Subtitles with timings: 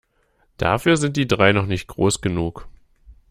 [0.57, 2.67] Dafür sind die drei noch nicht groß genug.